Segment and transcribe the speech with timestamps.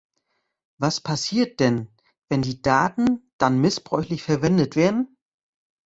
[0.79, 1.87] Was passiert denn,
[2.27, 5.15] wenn die Daten dann missbräuchlich verwendet werden?